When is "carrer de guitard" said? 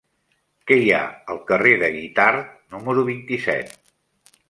1.53-2.51